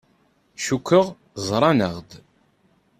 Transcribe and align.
Cukkeɣ 0.63 1.05
ẓran-aɣ-d. 1.47 2.11